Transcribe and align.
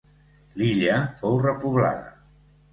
L'illa 0.61 0.97
fou 1.21 1.39
repoblada. 1.45 2.13